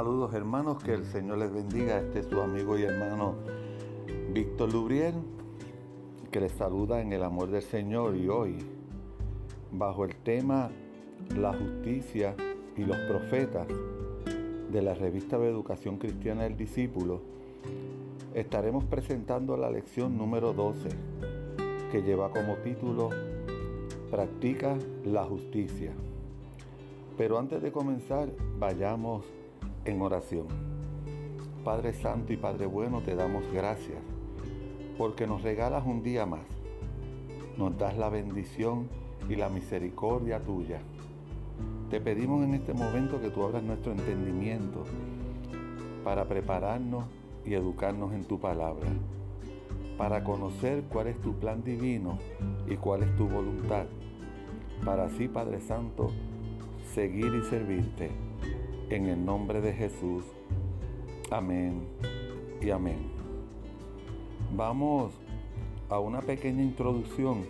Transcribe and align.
Saludos 0.00 0.32
hermanos, 0.32 0.82
que 0.82 0.94
el 0.94 1.04
Señor 1.04 1.36
les 1.36 1.52
bendiga. 1.52 2.00
Este 2.00 2.20
es 2.20 2.26
su 2.26 2.40
amigo 2.40 2.78
y 2.78 2.84
hermano 2.84 3.34
Víctor 4.32 4.72
Lubriel, 4.72 5.12
que 6.30 6.40
les 6.40 6.52
saluda 6.52 7.02
en 7.02 7.12
el 7.12 7.22
amor 7.22 7.50
del 7.50 7.60
Señor 7.60 8.16
y 8.16 8.26
hoy, 8.26 8.56
bajo 9.70 10.06
el 10.06 10.16
tema 10.16 10.70
La 11.36 11.52
justicia 11.52 12.34
y 12.78 12.84
los 12.86 12.96
profetas 13.10 13.68
de 14.72 14.80
la 14.80 14.94
revista 14.94 15.38
de 15.38 15.50
Educación 15.50 15.98
Cristiana 15.98 16.44
del 16.44 16.56
Discípulo, 16.56 17.20
estaremos 18.32 18.84
presentando 18.84 19.58
la 19.58 19.70
lección 19.70 20.16
número 20.16 20.54
12, 20.54 20.88
que 21.92 22.00
lleva 22.00 22.30
como 22.30 22.54
título 22.64 23.10
Practica 24.10 24.78
la 25.04 25.24
justicia. 25.24 25.92
Pero 27.18 27.38
antes 27.38 27.60
de 27.60 27.70
comenzar, 27.70 28.30
vayamos 28.58 29.26
en 29.90 30.00
oración. 30.02 30.46
Padre 31.64 31.92
Santo 31.92 32.32
y 32.32 32.36
Padre 32.36 32.66
Bueno, 32.66 33.02
te 33.02 33.14
damos 33.14 33.44
gracias 33.52 33.98
porque 34.96 35.26
nos 35.26 35.42
regalas 35.42 35.84
un 35.86 36.02
día 36.02 36.26
más. 36.26 36.40
Nos 37.56 37.76
das 37.76 37.96
la 37.96 38.08
bendición 38.08 38.88
y 39.28 39.36
la 39.36 39.48
misericordia 39.48 40.40
tuya. 40.40 40.80
Te 41.90 42.00
pedimos 42.00 42.44
en 42.44 42.54
este 42.54 42.72
momento 42.72 43.20
que 43.20 43.30
tú 43.30 43.42
abras 43.42 43.62
nuestro 43.62 43.92
entendimiento 43.92 44.84
para 46.04 46.26
prepararnos 46.26 47.04
y 47.44 47.54
educarnos 47.54 48.12
en 48.12 48.24
tu 48.24 48.38
palabra, 48.38 48.88
para 49.98 50.22
conocer 50.22 50.84
cuál 50.88 51.08
es 51.08 51.20
tu 51.20 51.34
plan 51.34 51.62
divino 51.64 52.18
y 52.68 52.76
cuál 52.76 53.02
es 53.02 53.16
tu 53.16 53.26
voluntad, 53.26 53.86
para 54.84 55.04
así, 55.04 55.28
Padre 55.28 55.60
Santo, 55.60 56.10
seguir 56.94 57.34
y 57.34 57.42
servirte 57.48 58.29
en 58.90 59.06
el 59.06 59.24
nombre 59.24 59.60
de 59.60 59.72
Jesús. 59.72 60.24
Amén 61.30 61.86
y 62.60 62.70
amén. 62.70 62.98
Vamos 64.54 65.12
a 65.88 66.00
una 66.00 66.20
pequeña 66.20 66.62
introducción 66.62 67.44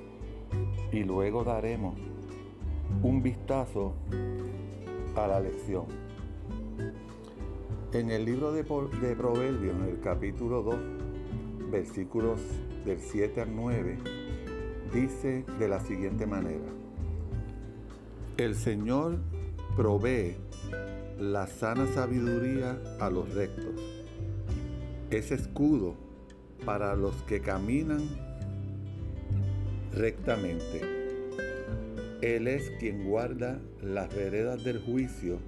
y 0.93 1.03
luego 1.03 1.43
daremos 1.43 1.95
un 3.03 3.23
vistazo 3.23 3.95
a 5.17 5.27
la 5.27 5.41
lección. 5.41 5.87
En 7.93 8.11
el 8.11 8.25
libro 8.25 8.53
de, 8.53 8.63
Proverbios, 8.63 9.75
en 9.75 9.89
el 9.89 10.01
capítulo 10.01 10.63
2, 10.63 10.77
versículos 11.71 12.41
del 12.85 13.01
7 13.01 13.41
al 13.41 13.57
9, 13.57 13.99
dice 14.93 15.45
de 15.59 15.69
la 15.69 15.81
siguiente 15.81 16.27
manera, 16.27 16.69
el 18.37 18.55
Señor 18.55 19.19
provee 19.77 20.37
la 21.21 21.47
sana 21.47 21.87
sabiduría 21.87 22.81
a 22.99 23.11
los 23.11 23.35
rectos. 23.35 23.75
Es 25.11 25.31
escudo 25.31 25.95
para 26.65 26.97
los 26.97 27.15
que 27.25 27.41
caminan 27.41 28.09
rectamente. 29.95 30.81
Él 32.23 32.49
es 32.49 32.71
quien 32.79 33.05
guarda 33.05 33.61
las 33.83 34.15
veredas 34.15 34.65
del 34.65 34.81
juicio 34.81 35.39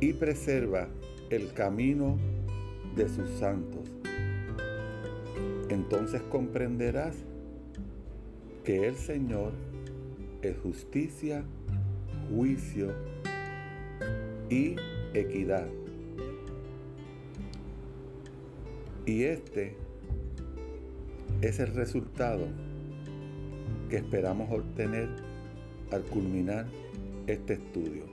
y 0.00 0.12
preserva 0.12 0.88
el 1.30 1.54
camino 1.54 2.18
de 2.94 3.08
sus 3.08 3.30
santos. 3.38 3.88
Entonces 5.70 6.20
comprenderás 6.30 7.16
que 8.64 8.86
el 8.86 8.96
Señor 8.96 9.52
es 10.42 10.58
justicia, 10.58 11.42
juicio 12.30 13.15
y 14.50 14.76
equidad. 15.14 15.66
Y 19.06 19.22
este 19.22 19.76
es 21.40 21.60
el 21.60 21.74
resultado 21.74 22.46
que 23.88 23.96
esperamos 23.98 24.50
obtener 24.50 25.08
al 25.92 26.02
culminar 26.02 26.66
este 27.26 27.54
estudio. 27.54 28.04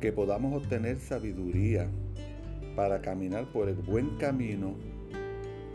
Que 0.00 0.12
podamos 0.12 0.62
obtener 0.62 0.98
sabiduría 0.98 1.88
para 2.76 3.00
caminar 3.00 3.46
por 3.52 3.68
el 3.68 3.76
buen 3.76 4.16
camino 4.16 4.74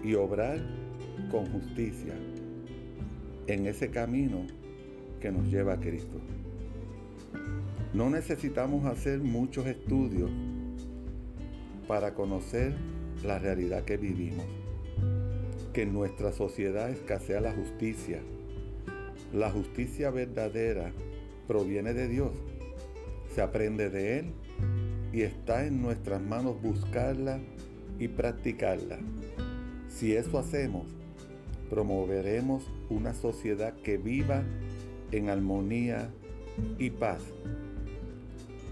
y 0.04 0.14
obrar 0.16 0.60
con 1.32 1.46
justicia 1.52 2.14
en 3.48 3.66
ese 3.66 3.90
camino 3.90 4.46
que 5.20 5.32
nos 5.32 5.48
lleva 5.48 5.74
a 5.74 5.80
Cristo. 5.80 6.20
No 7.94 8.10
necesitamos 8.10 8.86
hacer 8.86 9.20
muchos 9.20 9.66
estudios 9.66 10.30
para 11.88 12.14
conocer 12.14 12.76
la 13.24 13.40
realidad 13.40 13.86
que 13.86 13.96
vivimos. 13.96 14.46
Que 15.72 15.84
en 15.84 15.94
nuestra 15.94 16.34
sociedad 16.34 16.90
escasea 16.90 17.40
la 17.40 17.54
justicia. 17.54 18.20
La 19.34 19.50
justicia 19.52 20.12
verdadera 20.12 20.92
proviene 21.48 21.94
de 21.94 22.10
Dios. 22.10 22.32
Se 23.34 23.42
aprende 23.42 23.90
de 23.90 24.20
Él 24.20 24.34
y 25.14 25.22
está 25.22 25.66
en 25.66 25.82
nuestras 25.82 26.22
manos 26.22 26.62
buscarla 26.62 27.40
y 28.00 28.10
practicarla. 28.10 29.00
Si 29.88 30.14
eso 30.14 30.40
hacemos, 30.40 30.88
promoveremos 31.70 32.70
una 32.90 33.14
sociedad 33.14 33.74
que 33.76 33.98
viva 33.98 34.44
en 35.12 35.30
armonía 35.30 36.10
y 36.78 36.90
paz 36.90 37.22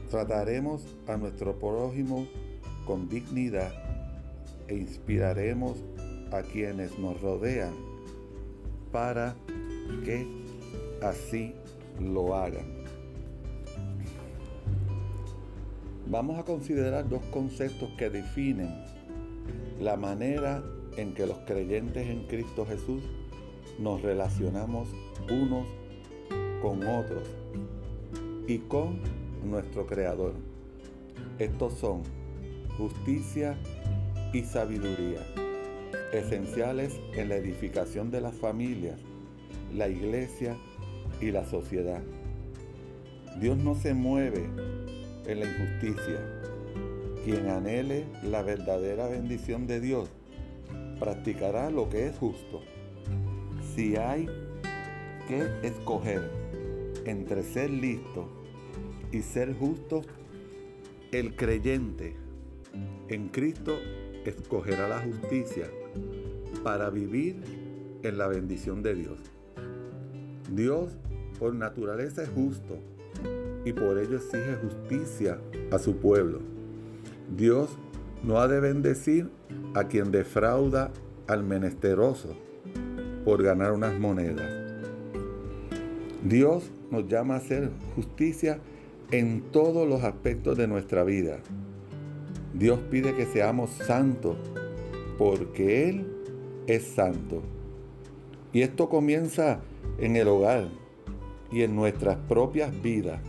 Trataremos 0.10 0.86
a 1.08 1.18
nuestro 1.18 1.58
prójimo 1.58 2.28
con 2.86 3.10
dignidad 3.10 3.72
e 4.68 4.76
inspiraremos 4.76 5.84
a 6.32 6.42
quienes 6.42 6.98
nos 7.00 7.20
rodean 7.22 7.74
para 8.92 9.36
que 10.04 10.28
así 11.02 11.54
lo 12.00 12.36
hagan. 12.36 12.66
Vamos 16.08 16.38
a 16.38 16.44
considerar 16.44 17.10
dos 17.10 17.24
conceptos 17.26 17.90
que 17.98 18.10
definen 18.10 18.70
la 19.80 19.98
manera 19.98 20.64
en 20.98 21.14
que 21.14 21.26
los 21.26 21.40
creyentes 21.40 22.08
en 22.08 22.28
Cristo 22.28 22.66
Jesús 22.66 23.04
nos 23.80 24.02
relacionamos 24.02 24.88
unos 25.30 25.68
con 26.62 26.88
otros 26.88 27.28
y 28.48 28.60
con 28.60 29.00
nuestro 29.46 29.86
Creador. 29.86 30.34
Estos 31.40 31.74
son 31.74 32.04
justicia 32.78 33.58
y 34.34 34.42
sabiduría, 34.42 35.22
esenciales 36.12 37.00
en 37.14 37.30
la 37.30 37.36
edificación 37.36 38.12
de 38.12 38.22
las 38.22 38.36
familias, 38.36 39.00
la 39.74 39.88
iglesia 39.88 40.58
y 41.22 41.32
la 41.32 41.46
sociedad. 41.46 42.02
Dios 43.40 43.58
no 43.58 43.76
se 43.76 43.94
mueve 43.94 44.50
en 45.26 45.40
la 45.40 45.46
injusticia. 45.46 46.42
Quien 47.24 47.50
anhele 47.50 48.06
la 48.24 48.44
verdadera 48.44 49.08
bendición 49.08 49.68
de 49.68 49.80
Dios 49.80 50.10
practicará 51.00 51.70
lo 51.70 51.90
que 51.90 52.08
es 52.08 52.18
justo. 52.18 52.62
Si 53.76 53.96
hay 53.96 54.28
que 55.28 55.48
escoger 55.64 56.30
entre 57.06 57.44
ser 57.44 57.70
listo 57.70 58.30
y 59.16 59.22
ser 59.22 59.54
justo, 59.54 60.02
el 61.14 61.38
creyente 61.38 62.18
en 63.08 63.30
Cristo 63.30 63.78
escogerá 64.26 64.90
la 64.90 65.00
justicia 65.00 65.68
para 66.64 66.90
vivir 66.90 67.42
en 68.04 68.18
la 68.18 68.28
bendición 68.28 68.84
de 68.84 68.96
Dios. 68.96 69.20
Dios 70.52 70.98
por 71.40 71.56
naturaleza 71.56 72.24
es 72.24 72.30
justo 72.30 72.78
y 73.64 73.72
por 73.72 73.98
ello 74.00 74.18
exige 74.18 74.56
justicia 74.56 75.40
a 75.72 75.80
su 75.80 75.96
pueblo. 75.96 76.40
Dios 77.38 77.70
no 78.22 78.40
ha 78.40 78.50
de 78.50 78.60
bendecir 78.60 79.30
a 79.76 79.86
quien 79.86 80.12
defrauda 80.12 80.92
al 81.28 81.44
menesteroso 81.44 82.36
por 83.24 83.42
ganar 83.42 83.72
unas 83.72 83.98
monedas. 83.98 84.52
Dios 86.22 86.70
nos 86.92 87.08
llama 87.08 87.36
a 87.36 87.38
hacer 87.38 87.72
justicia 87.96 88.60
en 89.12 89.42
todos 89.52 89.88
los 89.88 90.04
aspectos 90.04 90.58
de 90.58 90.68
nuestra 90.68 91.04
vida. 91.04 91.40
Dios 92.54 92.80
pide 92.90 93.16
que 93.16 93.26
seamos 93.26 93.70
santos 93.72 94.38
porque 95.18 95.90
Él 95.90 96.08
es 96.68 96.84
santo. 96.84 97.42
Y 98.54 98.62
esto 98.62 98.90
comienza 98.90 99.60
en 100.00 100.16
el 100.16 100.28
hogar 100.28 100.68
y 101.52 101.64
en 101.64 101.76
nuestras 101.76 102.18
propias 102.28 102.82
vidas. 102.82 103.20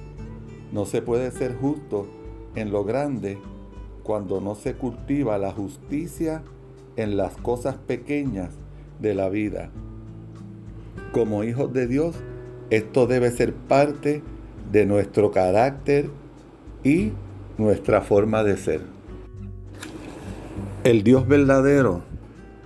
No 0.72 0.84
se 0.84 1.02
puede 1.02 1.30
ser 1.30 1.56
justo 1.56 2.06
en 2.54 2.70
lo 2.70 2.84
grande 2.84 3.38
cuando 4.02 4.40
no 4.40 4.54
se 4.54 4.74
cultiva 4.74 5.38
la 5.38 5.52
justicia 5.52 6.42
en 6.96 7.16
las 7.16 7.36
cosas 7.36 7.76
pequeñas 7.76 8.50
de 9.00 9.14
la 9.14 9.28
vida. 9.28 9.70
Como 11.12 11.44
hijos 11.44 11.72
de 11.72 11.86
Dios, 11.86 12.16
esto 12.70 13.06
debe 13.06 13.30
ser 13.30 13.52
parte 13.52 14.22
de 14.22 14.35
nuestro 14.72 15.30
carácter 15.30 16.10
y 16.84 17.12
nuestra 17.58 18.02
forma 18.02 18.44
de 18.44 18.56
ser. 18.56 18.80
El 20.84 21.02
Dios 21.02 21.26
verdadero 21.26 22.02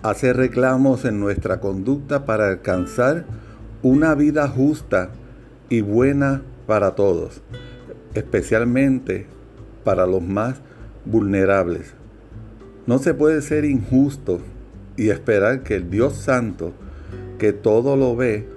hace 0.03 0.33
reclamos 0.33 1.05
en 1.05 1.21
nuestra 1.21 1.61
conducta 1.61 2.25
para 2.27 2.49
alcanzar 2.49 3.25
una 3.83 4.15
vida 4.15 4.49
justa 4.49 5.11
y 5.69 5.81
buena 5.81 6.43
para 6.67 6.95
todos, 6.95 7.43
especialmente 8.15 9.27
para 9.85 10.07
los 10.07 10.23
más 10.23 10.61
vulnerables. 11.05 11.95
No 12.87 12.99
se 12.99 13.15
puede 13.15 13.41
ser 13.43 13.65
injusto 13.65 14.41
y 14.97 15.11
esperar 15.11 15.63
que 15.63 15.77
el 15.77 15.91
Dios 15.91 16.15
Santo, 16.15 16.73
que 17.39 17.53
todo 17.53 17.97
lo 17.97 18.17
ve, 18.17 18.49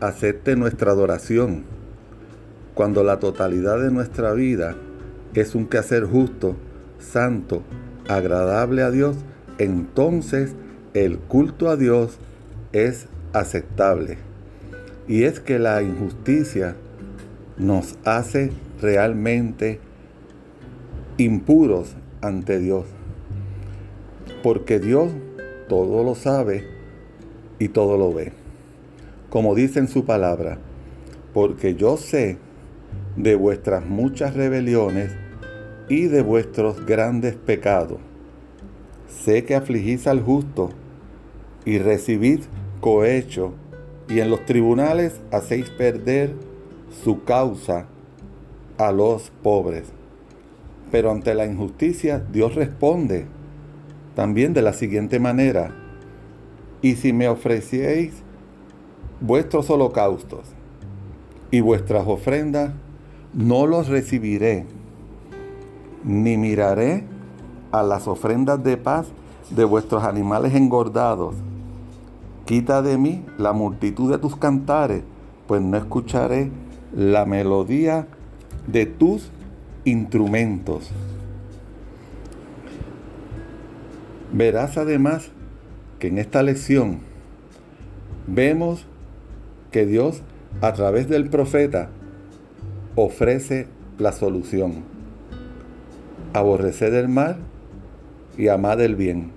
acepte 0.00 0.56
nuestra 0.56 0.92
adoración, 0.92 1.64
cuando 2.80 3.04
la 3.04 3.18
totalidad 3.18 3.78
de 3.78 3.90
nuestra 3.90 4.32
vida 4.32 4.74
es 5.34 5.54
un 5.54 5.66
quehacer 5.66 6.04
justo, 6.04 6.56
santo, 6.98 7.62
agradable 8.08 8.80
a 8.80 8.90
Dios, 8.90 9.18
entonces 9.58 10.54
el 10.94 11.18
culto 11.18 11.68
a 11.68 11.76
Dios 11.76 12.18
es 12.72 13.06
aceptable. 13.34 14.16
Y 15.06 15.24
es 15.24 15.40
que 15.40 15.58
la 15.58 15.82
injusticia 15.82 16.74
nos 17.58 17.98
hace 18.06 18.50
realmente 18.80 19.78
impuros 21.18 21.96
ante 22.22 22.60
Dios. 22.60 22.86
Porque 24.42 24.78
Dios 24.78 25.12
todo 25.68 26.02
lo 26.02 26.14
sabe 26.14 26.64
y 27.58 27.68
todo 27.68 27.98
lo 27.98 28.14
ve. 28.14 28.32
Como 29.28 29.54
dice 29.54 29.80
en 29.80 29.88
su 29.88 30.06
palabra, 30.06 30.56
porque 31.34 31.74
yo 31.74 31.98
sé 31.98 32.38
de 33.16 33.34
vuestras 33.34 33.84
muchas 33.86 34.34
rebeliones 34.34 35.12
y 35.88 36.06
de 36.06 36.22
vuestros 36.22 36.86
grandes 36.86 37.34
pecados. 37.34 37.98
Sé 39.08 39.44
que 39.44 39.54
afligís 39.54 40.06
al 40.06 40.22
justo 40.22 40.70
y 41.64 41.78
recibid 41.78 42.40
cohecho 42.80 43.54
y 44.08 44.20
en 44.20 44.30
los 44.30 44.44
tribunales 44.46 45.20
hacéis 45.30 45.68
perder 45.70 46.34
su 47.04 47.24
causa 47.24 47.86
a 48.78 48.92
los 48.92 49.30
pobres. 49.42 49.84
Pero 50.90 51.10
ante 51.10 51.34
la 51.34 51.46
injusticia 51.46 52.18
Dios 52.18 52.54
responde 52.54 53.26
también 54.14 54.52
de 54.52 54.62
la 54.62 54.72
siguiente 54.72 55.20
manera, 55.20 55.72
y 56.82 56.96
si 56.96 57.12
me 57.12 57.28
ofrecieis 57.28 58.22
vuestros 59.20 59.70
holocaustos 59.70 60.54
y 61.50 61.60
vuestras 61.60 62.06
ofrendas, 62.06 62.72
no 63.34 63.66
los 63.66 63.88
recibiré, 63.88 64.66
ni 66.04 66.36
miraré 66.36 67.04
a 67.72 67.82
las 67.82 68.08
ofrendas 68.08 68.62
de 68.62 68.76
paz 68.76 69.06
de 69.50 69.64
vuestros 69.64 70.04
animales 70.04 70.54
engordados. 70.54 71.34
Quita 72.44 72.82
de 72.82 72.98
mí 72.98 73.24
la 73.38 73.52
multitud 73.52 74.10
de 74.10 74.18
tus 74.18 74.36
cantares, 74.36 75.02
pues 75.46 75.62
no 75.62 75.76
escucharé 75.76 76.50
la 76.94 77.24
melodía 77.24 78.06
de 78.66 78.86
tus 78.86 79.30
instrumentos. 79.84 80.90
Verás 84.32 84.76
además 84.76 85.30
que 85.98 86.08
en 86.08 86.18
esta 86.18 86.42
lección 86.42 87.00
vemos 88.26 88.86
que 89.70 89.86
Dios 89.86 90.22
a 90.60 90.72
través 90.72 91.08
del 91.08 91.28
profeta 91.28 91.88
ofrece 92.96 93.66
la 93.98 94.12
solución. 94.12 94.84
Aborrecer 96.32 96.94
el 96.94 97.08
mal 97.08 97.38
y 98.36 98.48
amar 98.48 98.80
el 98.80 98.96
bien. 98.96 99.32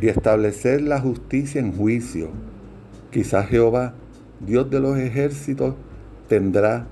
Y 0.00 0.08
establecer 0.08 0.80
la 0.82 1.00
justicia 1.00 1.60
en 1.60 1.72
juicio. 1.72 2.30
Quizás 3.10 3.48
Jehová, 3.48 3.94
Dios 4.40 4.70
de 4.70 4.80
los 4.80 4.98
ejércitos, 4.98 5.74
tendrá 6.28 6.86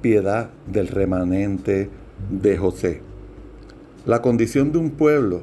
piedad 0.00 0.50
del 0.66 0.88
remanente 0.88 1.90
de 2.30 2.56
José. 2.56 3.02
La 4.04 4.22
condición 4.22 4.72
de 4.72 4.78
un 4.78 4.90
pueblo 4.90 5.42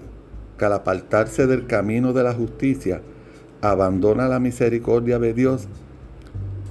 que 0.58 0.66
al 0.66 0.74
apartarse 0.74 1.48
del 1.48 1.68
camino 1.68 2.14
de 2.14 2.24
la 2.24 2.34
justicia 2.34 3.02
abandona 3.62 4.28
la 4.28 4.40
misericordia 4.40 5.20
de 5.20 5.34
Dios, 5.34 5.68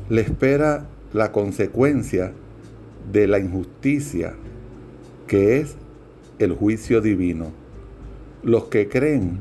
le 0.09 0.23
espera 0.23 0.87
la 1.13 1.33
consecuencia 1.33 2.33
de 3.11 3.27
la 3.27 3.39
injusticia 3.39 4.35
que 5.27 5.59
es 5.59 5.77
el 6.39 6.53
juicio 6.53 7.01
divino. 7.01 7.53
Los 8.43 8.65
que 8.65 8.89
creen 8.89 9.39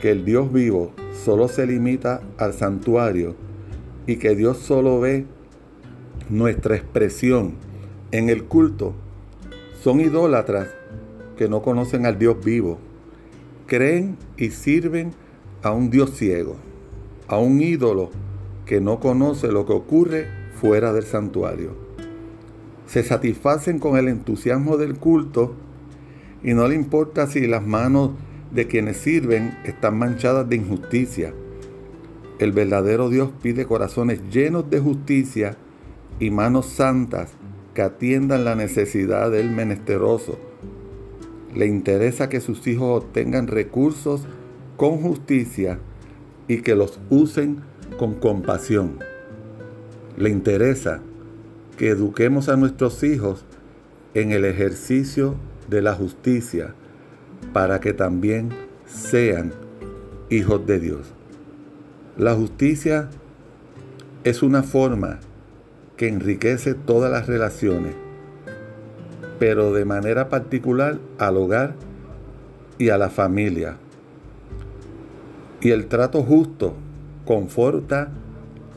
que 0.00 0.10
el 0.10 0.24
Dios 0.24 0.52
vivo 0.52 0.92
solo 1.24 1.48
se 1.48 1.66
limita 1.66 2.22
al 2.38 2.52
santuario 2.52 3.34
y 4.06 4.16
que 4.16 4.34
Dios 4.34 4.58
solo 4.58 5.00
ve 5.00 5.26
nuestra 6.28 6.76
expresión 6.76 7.54
en 8.10 8.28
el 8.28 8.44
culto, 8.44 8.94
son 9.82 10.00
idólatras 10.00 10.68
que 11.36 11.48
no 11.48 11.62
conocen 11.62 12.06
al 12.06 12.18
Dios 12.18 12.44
vivo. 12.44 12.78
Creen 13.66 14.16
y 14.36 14.50
sirven 14.50 15.12
a 15.62 15.72
un 15.72 15.90
Dios 15.90 16.10
ciego, 16.16 16.56
a 17.26 17.38
un 17.38 17.60
ídolo 17.60 18.10
que 18.66 18.80
no 18.80 19.00
conoce 19.00 19.50
lo 19.52 19.66
que 19.66 19.72
ocurre 19.72 20.28
fuera 20.60 20.92
del 20.92 21.04
santuario 21.04 21.92
se 22.92 23.02
satisfacen 23.02 23.78
con 23.78 23.96
el 23.96 24.06
entusiasmo 24.06 24.76
del 24.76 24.98
culto 24.98 25.54
y 26.42 26.52
no 26.52 26.68
le 26.68 26.74
importa 26.74 27.26
si 27.26 27.46
las 27.46 27.66
manos 27.66 28.10
de 28.50 28.66
quienes 28.66 28.98
sirven 28.98 29.56
están 29.64 29.96
manchadas 29.96 30.46
de 30.46 30.56
injusticia. 30.56 31.32
El 32.38 32.52
verdadero 32.52 33.08
Dios 33.08 33.30
pide 33.40 33.64
corazones 33.64 34.20
llenos 34.30 34.68
de 34.68 34.78
justicia 34.78 35.56
y 36.20 36.30
manos 36.30 36.66
santas 36.66 37.30
que 37.72 37.80
atiendan 37.80 38.44
la 38.44 38.56
necesidad 38.56 39.30
del 39.30 39.48
menesteroso. 39.48 40.38
Le 41.54 41.64
interesa 41.64 42.28
que 42.28 42.42
sus 42.42 42.66
hijos 42.66 43.04
obtengan 43.04 43.46
recursos 43.46 44.26
con 44.76 44.98
justicia 44.98 45.78
y 46.46 46.58
que 46.58 46.74
los 46.74 47.00
usen 47.08 47.62
con 47.98 48.14
compasión. 48.14 48.98
Le 50.16 50.30
interesa 50.30 51.00
que 51.76 51.88
eduquemos 51.88 52.48
a 52.48 52.56
nuestros 52.56 53.02
hijos 53.02 53.44
en 54.14 54.32
el 54.32 54.44
ejercicio 54.44 55.36
de 55.68 55.82
la 55.82 55.94
justicia 55.94 56.74
para 57.52 57.80
que 57.80 57.92
también 57.92 58.50
sean 58.86 59.52
hijos 60.30 60.66
de 60.66 60.80
Dios. 60.80 61.12
La 62.16 62.34
justicia 62.34 63.08
es 64.24 64.42
una 64.42 64.62
forma 64.62 65.20
que 65.96 66.08
enriquece 66.08 66.74
todas 66.74 67.10
las 67.10 67.26
relaciones, 67.26 67.94
pero 69.38 69.72
de 69.72 69.84
manera 69.84 70.28
particular 70.28 70.98
al 71.18 71.36
hogar 71.36 71.74
y 72.78 72.90
a 72.90 72.98
la 72.98 73.08
familia. 73.08 73.76
Y 75.60 75.70
el 75.70 75.86
trato 75.86 76.22
justo 76.22 76.74
conforta 77.24 78.08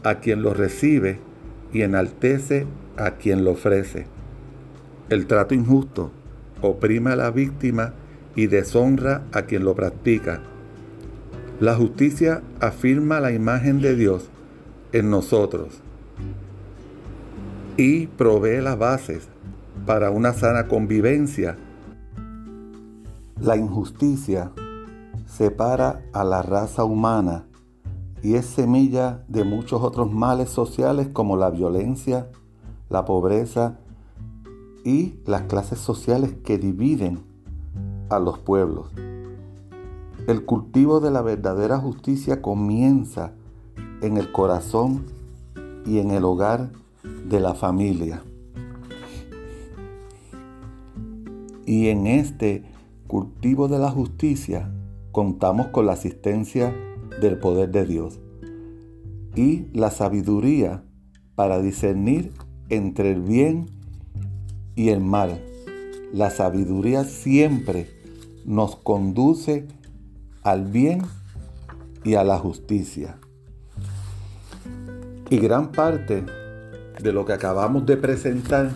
a 0.04 0.16
quien 0.16 0.42
lo 0.42 0.54
recibe 0.54 1.20
y 1.74 1.82
enaltece 1.82 2.68
a 2.98 3.12
quien 3.12 3.44
lo 3.44 3.52
ofrece. 3.52 4.08
El 5.10 5.28
trato 5.28 5.54
injusto 5.54 6.12
oprime 6.62 7.12
a 7.12 7.16
la 7.16 7.32
víctima 7.32 7.94
y 8.36 8.48
deshonra 8.48 9.24
a 9.32 9.44
quien 9.44 9.64
lo 9.64 9.76
practica. 9.76 10.42
La 11.60 11.76
justicia 11.76 12.42
afirma 12.60 13.20
la 13.20 13.32
imagen 13.32 13.82
de 13.82 13.96
Dios 13.96 14.30
en 14.92 15.10
nosotros 15.10 15.82
y 17.78 18.08
provee 18.08 18.62
las 18.62 18.78
bases 18.78 19.28
para 19.86 20.10
una 20.12 20.34
sana 20.34 20.68
convivencia. 20.68 21.58
La 23.40 23.58
injusticia 23.58 24.52
separa 25.28 26.02
a 26.14 26.24
la 26.24 26.42
raza 26.42 26.84
humana 26.84 27.46
y 28.26 28.34
es 28.34 28.48
semilla 28.48 29.24
de 29.28 29.44
muchos 29.44 29.84
otros 29.84 30.12
males 30.12 30.50
sociales 30.50 31.10
como 31.14 31.38
la 31.38 31.52
violencia, 31.52 32.32
la 32.90 33.06
pobreza 33.06 33.78
y 34.84 35.20
las 35.28 35.44
clases 35.44 35.78
sociales 35.78 36.34
que 36.44 36.58
dividen 36.58 37.20
a 38.10 38.18
los 38.18 38.40
pueblos. 38.40 38.88
El 40.26 40.44
cultivo 40.44 41.02
de 41.02 41.12
la 41.12 41.22
verdadera 41.22 41.78
justicia 41.78 42.42
comienza 42.42 43.34
en 44.02 44.18
el 44.18 44.32
corazón 44.32 45.06
y 45.86 46.00
en 46.00 46.10
el 46.10 46.26
hogar 46.26 46.72
de 47.30 47.40
la 47.40 47.54
familia. 47.54 48.24
Y 51.68 51.90
en 51.90 52.08
este 52.08 52.64
cultivo 53.06 53.68
de 53.68 53.78
la 53.78 53.92
justicia 53.92 54.74
contamos 55.12 55.68
con 55.68 55.86
la 55.86 55.94
asistencia 55.94 56.74
del 57.22 57.38
poder 57.38 57.72
de 57.72 57.86
Dios 57.86 58.20
y 59.36 59.68
la 59.74 59.92
sabiduría 59.92 60.84
para 61.36 61.60
discernir 61.60 62.32
entre 62.70 63.12
el 63.12 63.22
bien 63.22 63.68
y 64.76 64.90
el 64.90 65.02
mal, 65.02 65.42
la 66.14 66.30
sabiduría 66.30 67.04
siempre 67.04 67.90
nos 68.46 68.76
conduce 68.76 69.68
al 70.44 70.66
bien 70.66 71.02
y 72.04 72.16
a 72.16 72.24
la 72.24 72.38
justicia. 72.40 73.18
Y 75.30 75.40
gran 75.40 75.72
parte 75.72 76.24
de 77.02 77.12
lo 77.12 77.26
que 77.26 77.34
acabamos 77.34 77.86
de 77.86 77.98
presentar 77.98 78.72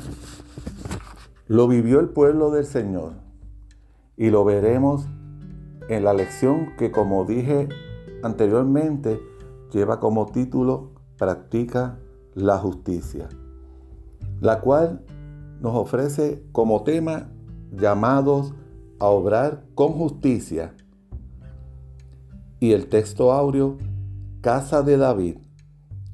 lo 1.47 1.67
vivió 1.67 1.99
el 1.99 2.09
pueblo 2.09 2.51
del 2.51 2.65
Señor. 2.65 3.13
Y 4.17 4.29
lo 4.29 4.43
veremos 4.43 5.05
en 5.87 6.03
la 6.03 6.13
lección 6.13 6.75
que, 6.77 6.91
como 6.91 7.25
dije 7.25 7.69
anteriormente, 8.23 9.19
lleva 9.71 9.99
como 9.99 10.27
título 10.27 10.91
Practica 11.17 11.99
la 12.33 12.57
justicia, 12.57 13.27
la 14.39 14.61
cual 14.61 15.03
nos 15.61 15.75
ofrece 15.75 16.43
como 16.51 16.83
tema 16.83 17.29
llamados 17.71 18.53
a 18.99 19.07
obrar 19.07 19.65
con 19.75 19.93
justicia. 19.93 20.73
Y 22.59 22.73
el 22.73 22.87
texto 22.87 23.31
áureo, 23.31 23.77
casa 24.41 24.81
de 24.81 24.97
David. 24.97 25.37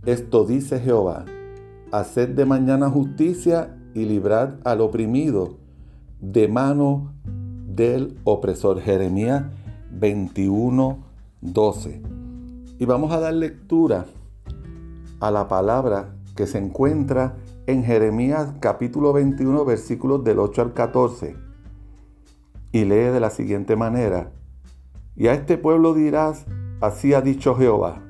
Esto 0.06 0.46
dice 0.46 0.80
Jehová, 0.80 1.26
haced 1.92 2.30
de 2.30 2.46
mañana 2.46 2.90
justicia 2.90 3.76
y 3.94 4.06
librad 4.06 4.56
al 4.64 4.82
oprimido 4.82 5.58
de 6.20 6.48
mano 6.48 7.14
del 7.68 8.20
opresor. 8.24 8.82
Jeremías 8.82 9.46
21, 9.92 11.05
12. 11.54 12.02
Y 12.80 12.86
vamos 12.86 13.12
a 13.12 13.20
dar 13.20 13.34
lectura 13.34 14.06
a 15.20 15.32
la 15.32 15.48
palabra 15.48 16.16
que 16.36 16.48
se 16.48 16.58
encuentra 16.58 17.38
en 17.68 17.84
Jeremías 17.84 18.54
capítulo 18.60 19.14
21 19.14 19.64
versículos 19.64 20.24
del 20.24 20.40
8 20.40 20.62
al 20.62 20.74
14. 20.74 21.36
Y 22.72 22.86
lee 22.86 22.96
de 22.96 23.20
la 23.20 23.30
siguiente 23.30 23.76
manera. 23.76 24.32
Y 25.16 25.28
a 25.28 25.34
este 25.34 25.58
pueblo 25.58 25.94
dirás, 25.94 26.46
así 26.82 27.14
ha 27.14 27.22
dicho 27.22 27.56
Jehová, 27.56 28.02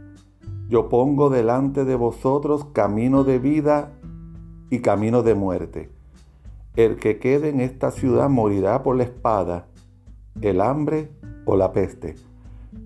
yo 0.69 0.89
pongo 0.89 1.29
delante 1.29 1.85
de 1.85 1.95
vosotros 1.95 2.65
camino 2.73 3.23
de 3.23 3.37
vida 3.37 3.91
y 4.69 4.79
camino 4.79 5.21
de 5.21 5.35
muerte. 5.35 5.91
El 6.75 6.95
que 6.97 7.19
quede 7.19 7.49
en 7.49 7.59
esta 7.59 7.91
ciudad 7.91 8.29
morirá 8.29 8.81
por 8.81 8.95
la 8.95 9.03
espada, 9.03 9.67
el 10.41 10.61
hambre 10.61 11.11
o 11.45 11.55
la 11.55 11.71
peste. 11.71 12.15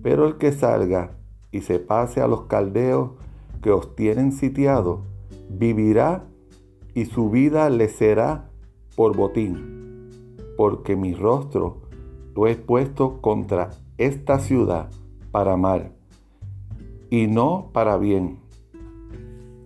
Pero 0.02 0.26
el 0.26 0.38
que 0.38 0.52
salga 0.52 1.16
y 1.50 1.60
se 1.62 1.78
pase 1.78 2.20
a 2.20 2.26
los 2.26 2.42
caldeos 2.42 3.10
que 3.62 3.70
os 3.70 3.94
tienen 3.94 4.32
sitiado, 4.32 5.02
vivirá 5.48 6.24
y 6.94 7.06
su 7.06 7.30
vida 7.30 7.68
le 7.70 7.88
será 7.88 8.50
por 8.96 9.16
botín, 9.16 10.36
porque 10.56 10.96
mi 10.96 11.14
rostro 11.14 11.82
lo 12.34 12.46
he 12.46 12.56
puesto 12.56 13.20
contra 13.20 13.70
esta 13.98 14.38
ciudad 14.38 14.90
para 15.30 15.56
mal 15.56 15.92
y 17.10 17.26
no 17.26 17.70
para 17.72 17.96
bien. 17.96 18.38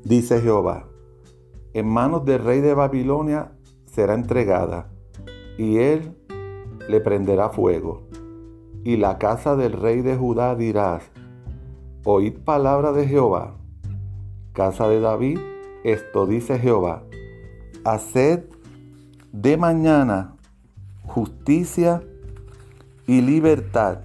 Dice 0.03 0.41
Jehová, 0.41 0.87
en 1.73 1.89
manos 1.89 2.25
del 2.25 2.43
rey 2.43 2.61
de 2.61 2.75
Babilonia 2.75 3.53
será 3.87 4.15
entregada, 4.15 4.91
y 5.57 5.79
él 5.79 6.17
le 6.89 7.01
prenderá 7.01 7.51
fuego. 7.51 8.03
Y 8.85 8.97
la 8.99 9.19
casa 9.19 9.57
del 9.57 9.73
rey 9.73 10.03
de 10.03 10.17
Judá 10.17 10.55
dirás, 10.55 11.03
oíd 12.05 12.39
palabra 12.45 12.93
de 12.93 13.09
Jehová. 13.09 13.55
Casa 14.53 14.89
de 14.89 15.01
David, 15.01 15.39
esto 15.85 16.27
dice 16.27 16.59
Jehová, 16.59 17.03
haced 17.85 18.45
de 19.33 19.57
mañana 19.57 20.37
justicia 21.07 22.03
y 23.07 23.21
libertad 23.21 24.01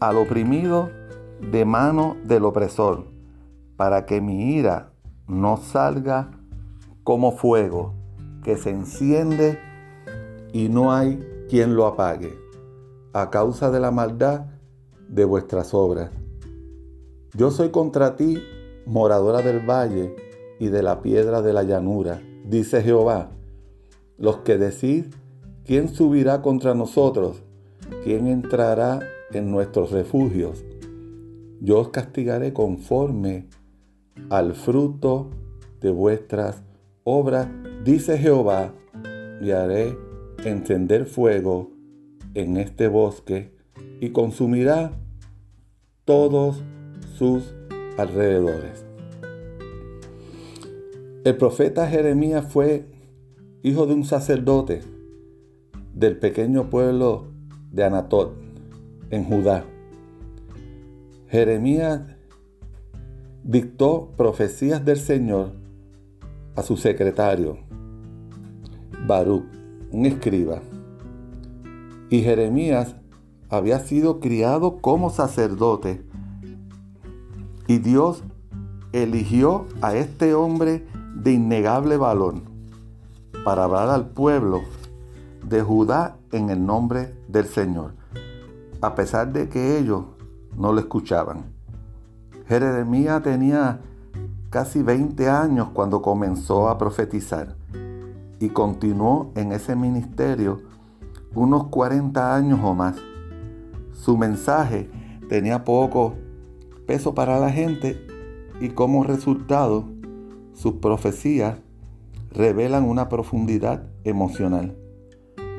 al 0.00 0.16
oprimido 0.16 0.90
de 1.40 1.64
mano 1.64 2.16
del 2.24 2.44
opresor, 2.44 3.06
para 3.76 4.06
que 4.06 4.20
mi 4.20 4.54
ira 4.54 4.92
no 5.28 5.56
salga 5.56 6.30
como 7.04 7.32
fuego 7.32 7.94
que 8.42 8.56
se 8.56 8.70
enciende 8.70 9.58
y 10.52 10.68
no 10.68 10.92
hay 10.92 11.18
quien 11.48 11.76
lo 11.76 11.86
apague, 11.86 12.41
a 13.12 13.30
causa 13.30 13.70
de 13.70 13.80
la 13.80 13.90
maldad 13.90 14.46
de 15.08 15.24
vuestras 15.24 15.74
obras. 15.74 16.10
Yo 17.34 17.50
soy 17.50 17.70
contra 17.70 18.16
ti, 18.16 18.42
moradora 18.86 19.42
del 19.42 19.60
valle 19.68 20.14
y 20.58 20.68
de 20.68 20.82
la 20.82 21.02
piedra 21.02 21.42
de 21.42 21.52
la 21.52 21.62
llanura 21.62 22.20
dice 22.44 22.82
Jehová, 22.82 23.30
los 24.18 24.38
que 24.38 24.58
decís, 24.58 25.06
¿quién 25.64 25.88
subirá 25.88 26.42
contra 26.42 26.74
nosotros? 26.74 27.42
¿Quién 28.04 28.26
entrará 28.26 29.00
en 29.32 29.50
nuestros 29.50 29.90
refugios? 29.90 30.64
Yo 31.60 31.78
os 31.78 31.88
castigaré 31.88 32.52
conforme 32.52 33.46
al 34.30 34.54
fruto 34.54 35.30
de 35.80 35.90
vuestras 35.90 36.62
obras, 37.04 37.48
dice 37.84 38.18
Jehová, 38.18 38.72
y 39.40 39.50
haré 39.50 39.96
encender 40.44 41.06
fuego 41.06 41.71
en 42.34 42.56
este 42.56 42.88
bosque 42.88 43.52
y 44.00 44.10
consumirá 44.10 44.92
todos 46.04 46.62
sus 47.16 47.54
alrededores. 47.98 48.84
El 51.24 51.36
profeta 51.36 51.88
Jeremías 51.88 52.46
fue 52.52 52.86
hijo 53.62 53.86
de 53.86 53.94
un 53.94 54.04
sacerdote 54.04 54.80
del 55.94 56.16
pequeño 56.16 56.68
pueblo 56.68 57.26
de 57.70 57.84
Anatot, 57.84 58.34
en 59.10 59.24
Judá. 59.24 59.64
Jeremías 61.28 62.02
dictó 63.44 64.10
profecías 64.16 64.84
del 64.84 64.98
Señor 64.98 65.52
a 66.56 66.62
su 66.62 66.76
secretario, 66.76 67.58
Baruch, 69.06 69.44
un 69.90 70.06
escriba. 70.06 70.60
Y 72.12 72.20
Jeremías 72.20 72.94
había 73.48 73.78
sido 73.78 74.20
criado 74.20 74.82
como 74.82 75.08
sacerdote. 75.08 76.04
Y 77.66 77.78
Dios 77.78 78.22
eligió 78.92 79.64
a 79.80 79.94
este 79.94 80.34
hombre 80.34 80.86
de 81.14 81.32
innegable 81.32 81.96
valor 81.96 82.34
para 83.46 83.64
hablar 83.64 83.88
al 83.88 84.10
pueblo 84.10 84.60
de 85.42 85.62
Judá 85.62 86.18
en 86.32 86.50
el 86.50 86.66
nombre 86.66 87.14
del 87.28 87.46
Señor, 87.46 87.94
a 88.82 88.94
pesar 88.94 89.32
de 89.32 89.48
que 89.48 89.78
ellos 89.78 90.04
no 90.54 90.74
lo 90.74 90.80
escuchaban. 90.80 91.46
Jeremías 92.46 93.22
tenía 93.22 93.80
casi 94.50 94.82
20 94.82 95.30
años 95.30 95.70
cuando 95.72 96.02
comenzó 96.02 96.68
a 96.68 96.76
profetizar 96.76 97.56
y 98.38 98.50
continuó 98.50 99.32
en 99.34 99.52
ese 99.52 99.74
ministerio 99.74 100.71
unos 101.34 101.68
40 101.68 102.34
años 102.34 102.60
o 102.62 102.74
más. 102.74 102.96
Su 103.92 104.16
mensaje 104.16 104.90
tenía 105.28 105.64
poco 105.64 106.14
peso 106.86 107.14
para 107.14 107.38
la 107.38 107.50
gente 107.50 108.06
y 108.60 108.70
como 108.70 109.04
resultado 109.04 109.88
sus 110.52 110.74
profecías 110.74 111.58
revelan 112.30 112.84
una 112.84 113.08
profundidad 113.08 113.88
emocional, 114.04 114.76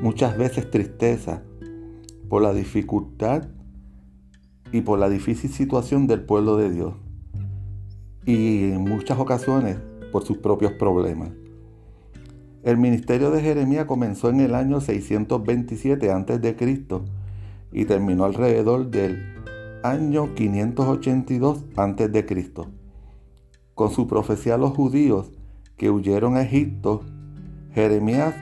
muchas 0.00 0.36
veces 0.36 0.70
tristeza 0.70 1.42
por 2.28 2.42
la 2.42 2.52
dificultad 2.52 3.48
y 4.72 4.80
por 4.80 4.98
la 4.98 5.08
difícil 5.08 5.50
situación 5.50 6.06
del 6.06 6.24
pueblo 6.24 6.56
de 6.56 6.70
Dios 6.70 6.94
y 8.26 8.70
en 8.70 8.82
muchas 8.82 9.18
ocasiones 9.18 9.78
por 10.10 10.24
sus 10.24 10.38
propios 10.38 10.72
problemas. 10.72 11.30
El 12.64 12.78
ministerio 12.78 13.30
de 13.30 13.42
Jeremías 13.42 13.84
comenzó 13.84 14.30
en 14.30 14.40
el 14.40 14.54
año 14.54 14.80
627 14.80 16.10
a.C. 16.10 16.80
y 17.72 17.84
terminó 17.84 18.24
alrededor 18.24 18.90
del 18.90 19.22
año 19.82 20.34
582 20.34 21.64
a.C. 21.76 22.46
Con 23.74 23.90
su 23.90 24.06
profecía 24.06 24.54
a 24.54 24.58
los 24.58 24.70
judíos 24.72 25.30
que 25.76 25.90
huyeron 25.90 26.38
a 26.38 26.42
Egipto, 26.42 27.02
Jeremías 27.74 28.34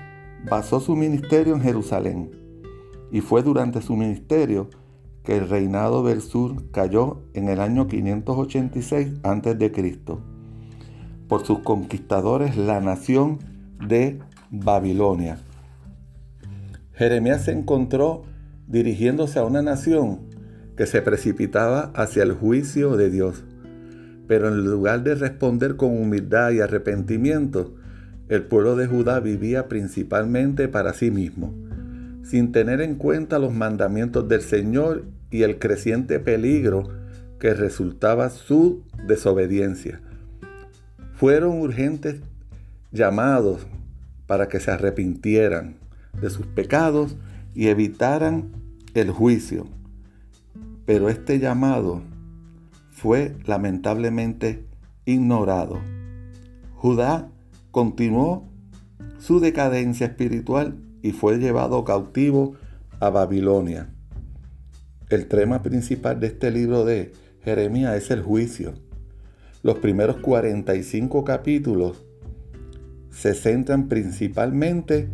basó 0.48 0.78
su 0.78 0.94
ministerio 0.94 1.56
en 1.56 1.62
Jerusalén. 1.62 2.30
Y 3.10 3.22
fue 3.22 3.42
durante 3.42 3.82
su 3.82 3.96
ministerio 3.96 4.70
que 5.24 5.36
el 5.36 5.48
reinado 5.48 6.04
del 6.04 6.22
sur 6.22 6.70
cayó 6.70 7.22
en 7.34 7.48
el 7.48 7.58
año 7.58 7.88
586 7.88 9.14
a.C. 9.24 9.98
por 11.26 11.44
sus 11.44 11.58
conquistadores 11.58 12.56
la 12.56 12.80
nación 12.80 13.51
de 13.86 14.18
Babilonia. 14.50 15.38
Jeremías 16.94 17.44
se 17.44 17.52
encontró 17.52 18.24
dirigiéndose 18.66 19.38
a 19.38 19.44
una 19.44 19.62
nación 19.62 20.20
que 20.76 20.86
se 20.86 21.02
precipitaba 21.02 21.92
hacia 21.94 22.22
el 22.22 22.32
juicio 22.32 22.96
de 22.96 23.10
Dios 23.10 23.44
pero 24.32 24.48
en 24.48 24.64
lugar 24.64 25.02
de 25.02 25.14
responder 25.14 25.76
con 25.76 25.90
humildad 25.90 26.52
y 26.52 26.60
arrepentimiento, 26.60 27.74
el 28.28 28.44
pueblo 28.44 28.76
de 28.76 28.86
Judá 28.86 29.20
vivía 29.20 29.68
principalmente 29.68 30.68
para 30.68 30.94
sí 30.94 31.10
mismo, 31.10 31.54
sin 32.22 32.50
tener 32.50 32.80
en 32.80 32.94
cuenta 32.94 33.38
los 33.38 33.52
mandamientos 33.52 34.26
del 34.28 34.40
Señor 34.40 35.04
y 35.30 35.42
el 35.42 35.58
creciente 35.58 36.18
peligro 36.18 36.88
que 37.38 37.52
resultaba 37.52 38.30
su 38.30 38.84
desobediencia. 39.06 40.00
Fueron 41.12 41.60
urgentes 41.60 42.22
llamados 42.92 43.66
para 44.26 44.48
que 44.48 44.60
se 44.60 44.70
arrepintieran 44.70 45.76
de 46.20 46.30
sus 46.30 46.46
pecados 46.46 47.16
y 47.54 47.68
evitaran 47.68 48.52
el 48.94 49.10
juicio. 49.10 49.66
Pero 50.84 51.08
este 51.08 51.38
llamado 51.38 52.02
fue 52.90 53.36
lamentablemente 53.46 54.66
ignorado. 55.04 55.80
Judá 56.74 57.30
continuó 57.70 58.48
su 59.18 59.40
decadencia 59.40 60.06
espiritual 60.06 60.76
y 61.02 61.12
fue 61.12 61.38
llevado 61.38 61.84
cautivo 61.84 62.54
a 63.00 63.10
Babilonia. 63.10 63.88
El 65.08 65.26
tema 65.26 65.62
principal 65.62 66.20
de 66.20 66.28
este 66.28 66.50
libro 66.50 66.84
de 66.84 67.12
Jeremías 67.42 67.96
es 67.96 68.10
el 68.10 68.22
juicio. 68.22 68.74
Los 69.62 69.78
primeros 69.78 70.16
45 70.18 71.24
capítulos 71.24 72.04
se 73.12 73.34
centran 73.34 73.88
principalmente 73.88 75.08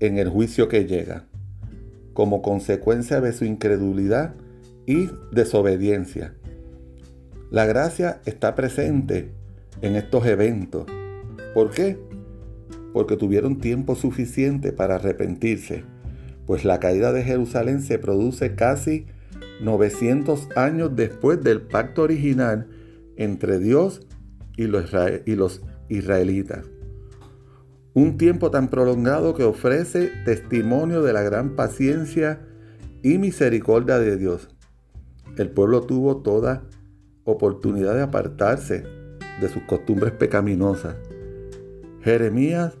en 0.00 0.16
el 0.16 0.30
juicio 0.30 0.68
que 0.68 0.86
llega, 0.86 1.26
como 2.14 2.40
consecuencia 2.40 3.20
de 3.20 3.32
su 3.32 3.44
incredulidad 3.44 4.34
y 4.86 5.10
desobediencia. 5.32 6.34
La 7.50 7.66
gracia 7.66 8.22
está 8.24 8.54
presente 8.54 9.32
en 9.82 9.96
estos 9.96 10.24
eventos. 10.26 10.86
¿Por 11.52 11.70
qué? 11.70 11.98
Porque 12.94 13.16
tuvieron 13.16 13.58
tiempo 13.58 13.94
suficiente 13.94 14.72
para 14.72 14.94
arrepentirse, 14.94 15.84
pues 16.46 16.64
la 16.64 16.80
caída 16.80 17.12
de 17.12 17.22
Jerusalén 17.22 17.82
se 17.82 17.98
produce 17.98 18.54
casi 18.54 19.06
900 19.62 20.48
años 20.56 20.96
después 20.96 21.42
del 21.42 21.62
pacto 21.62 22.02
original 22.02 22.68
entre 23.16 23.58
Dios 23.58 24.06
y 24.56 24.66
los, 24.66 25.62
israelitas. 25.88 26.66
Un 27.94 28.16
tiempo 28.16 28.50
tan 28.50 28.68
prolongado 28.68 29.34
que 29.34 29.44
ofrece 29.44 30.10
testimonio 30.24 31.02
de 31.02 31.12
la 31.12 31.22
gran 31.22 31.56
paciencia 31.56 32.40
y 33.02 33.18
misericordia 33.18 33.98
de 33.98 34.16
Dios. 34.16 34.48
El 35.36 35.50
pueblo 35.50 35.82
tuvo 35.82 36.18
toda 36.18 36.62
oportunidad 37.24 37.94
de 37.94 38.02
apartarse 38.02 38.84
de 39.40 39.48
sus 39.48 39.62
costumbres 39.64 40.12
pecaminosas. 40.12 40.96
Jeremías 42.02 42.74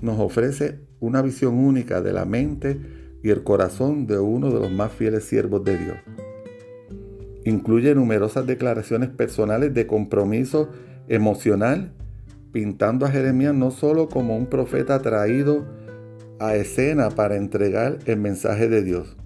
nos 0.00 0.18
ofrece 0.20 0.80
una 1.00 1.22
visión 1.22 1.58
única 1.58 2.00
de 2.00 2.12
la 2.12 2.24
mente 2.24 2.80
y 3.22 3.30
el 3.30 3.42
corazón 3.42 4.06
de 4.06 4.18
uno 4.18 4.50
de 4.50 4.60
los 4.60 4.70
más 4.70 4.92
fieles 4.92 5.24
siervos 5.24 5.64
de 5.64 5.76
Dios. 5.76 5.96
Incluye 7.44 7.94
numerosas 7.94 8.46
declaraciones 8.46 9.08
personales 9.08 9.74
de 9.74 9.86
compromiso 9.86 10.70
emocional, 11.08 11.92
pintando 12.52 13.06
a 13.06 13.10
Jeremías 13.10 13.54
no 13.54 13.70
solo 13.70 14.08
como 14.08 14.36
un 14.36 14.46
profeta 14.46 15.00
traído 15.00 15.66
a 16.38 16.54
escena 16.56 17.10
para 17.10 17.36
entregar 17.36 17.98
el 18.06 18.18
mensaje 18.18 18.68
de 18.68 18.82
Dios, 18.82 19.16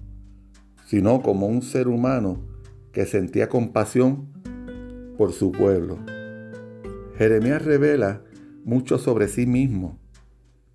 sino 0.85 1.21
como 1.21 1.47
un 1.47 1.61
ser 1.61 1.87
humano 1.87 2.45
que 2.91 3.05
sentía 3.05 3.49
compasión 3.49 4.27
por 5.17 5.31
su 5.31 5.51
pueblo. 5.51 5.97
Jeremías 7.17 7.63
revela 7.63 8.21
mucho 8.65 8.97
sobre 8.97 9.27
sí 9.27 9.45
mismo. 9.45 9.99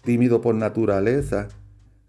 Tímido 0.02 0.40
por 0.40 0.54
naturaleza, 0.54 1.48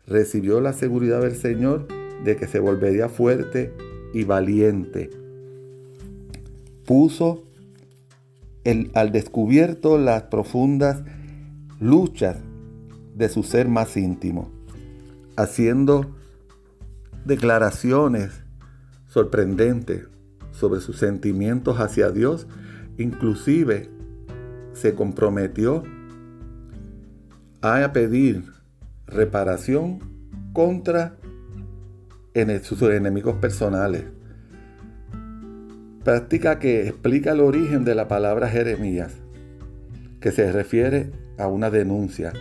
recibió 0.08 0.62
la 0.62 0.74
seguridad 0.74 1.22
del 1.22 1.36
Señor 1.36 1.88
de 2.24 2.36
que 2.38 2.48
se 2.48 2.60
volvería 2.60 3.10
fuerte 3.10 3.74
y 4.14 4.24
valiente. 4.24 5.10
Puso 6.86 7.51
al 8.94 9.12
descubierto 9.12 9.98
las 9.98 10.24
profundas 10.24 11.04
luchas 11.80 12.38
de 13.16 13.30
su 13.30 13.44
ser 13.44 13.68
más 13.68 13.98
íntimo, 13.98 14.52
haciendo 15.36 16.16
declaraciones 17.26 18.44
sorprendentes 19.08 20.08
sobre 20.52 20.82
sus 20.82 20.98
sentimientos 20.98 21.80
hacia 21.80 22.12
Dios, 22.12 22.48
inclusive 22.98 23.90
se 24.74 24.94
comprometió 24.96 25.84
a 27.62 27.92
pedir 27.94 28.46
reparación 29.08 30.00
contra 30.54 31.18
sus 32.64 32.82
enemigos 32.84 33.36
personales. 33.36 34.06
Práctica 36.04 36.58
que 36.58 36.88
explica 36.88 37.34
el 37.34 37.42
origen 37.42 37.86
de 37.86 37.94
la 37.94 38.08
palabra 38.08 38.50
Jeremías, 38.50 39.14
que 40.20 40.32
se 40.32 40.52
refiere 40.52 41.12
a 41.38 41.46
una 41.48 41.70
denuncia, 41.70 42.34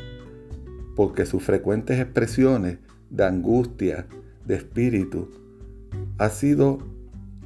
porque 0.97 1.27
sus 1.27 1.43
frecuentes 1.43 2.01
expresiones 2.01 2.79
de 3.11 3.25
angustia, 3.27 4.07
de 4.47 4.55
espíritu, 4.55 5.29
ha 6.17 6.31
sido 6.31 6.79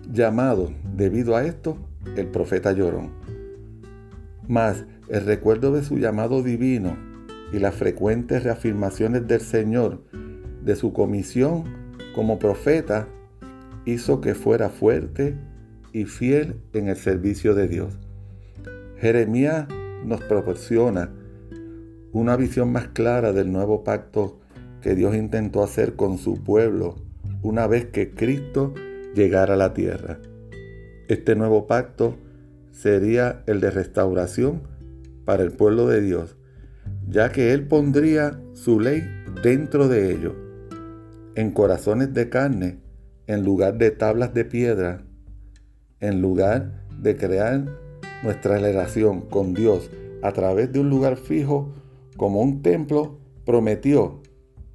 llamado 0.08 0.72
debido 0.94 1.34
a 1.34 1.44
esto 1.44 1.78
el 2.16 2.28
profeta 2.28 2.70
llorón. 2.70 3.10
Mas 4.46 4.84
el 5.08 5.24
recuerdo 5.24 5.72
de 5.72 5.82
su 5.82 5.98
llamado 5.98 6.44
divino 6.44 6.96
y 7.52 7.58
las 7.58 7.74
frecuentes 7.74 8.44
reafirmaciones 8.44 9.26
del 9.26 9.40
Señor 9.40 10.04
de 10.62 10.76
su 10.76 10.92
comisión 10.92 11.64
como 12.14 12.38
profeta 12.38 13.08
hizo 13.84 14.20
que 14.20 14.36
fuera 14.36 14.68
fuerte 14.68 15.36
y 15.94 16.06
fiel 16.06 16.60
en 16.72 16.88
el 16.88 16.96
servicio 16.96 17.54
de 17.54 17.68
Dios. 17.68 17.96
Jeremías 18.98 19.68
nos 20.04 20.20
proporciona 20.22 21.10
una 22.12 22.36
visión 22.36 22.72
más 22.72 22.88
clara 22.88 23.32
del 23.32 23.52
nuevo 23.52 23.84
pacto 23.84 24.40
que 24.82 24.96
Dios 24.96 25.14
intentó 25.14 25.62
hacer 25.62 25.94
con 25.94 26.18
su 26.18 26.42
pueblo 26.42 26.96
una 27.42 27.68
vez 27.68 27.86
que 27.86 28.10
Cristo 28.10 28.74
llegara 29.14 29.54
a 29.54 29.56
la 29.56 29.72
tierra. 29.72 30.18
Este 31.08 31.36
nuevo 31.36 31.68
pacto 31.68 32.16
sería 32.72 33.44
el 33.46 33.60
de 33.60 33.70
restauración 33.70 34.62
para 35.24 35.44
el 35.44 35.52
pueblo 35.52 35.86
de 35.86 36.00
Dios, 36.00 36.36
ya 37.08 37.30
que 37.30 37.52
Él 37.52 37.68
pondría 37.68 38.40
su 38.52 38.80
ley 38.80 39.04
dentro 39.44 39.86
de 39.86 40.10
ellos, 40.10 40.34
en 41.36 41.52
corazones 41.52 42.12
de 42.14 42.28
carne, 42.28 42.80
en 43.28 43.44
lugar 43.44 43.78
de 43.78 43.90
tablas 43.92 44.34
de 44.34 44.44
piedra, 44.44 45.04
en 46.08 46.20
lugar 46.20 46.84
de 47.00 47.16
crear 47.16 47.64
nuestra 48.22 48.58
relación 48.58 49.22
con 49.22 49.54
Dios 49.54 49.90
a 50.22 50.32
través 50.32 50.72
de 50.72 50.80
un 50.80 50.90
lugar 50.90 51.16
fijo 51.16 51.72
como 52.16 52.40
un 52.40 52.62
templo, 52.62 53.18
prometió 53.44 54.22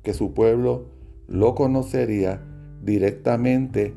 que 0.04 0.14
su 0.14 0.34
pueblo 0.34 0.86
lo 1.28 1.56
conocería 1.56 2.42
directamente 2.84 3.94